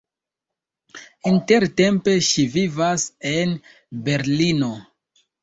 [1.31, 3.55] Intertempe ŝi vivas en
[4.09, 4.73] Berlino.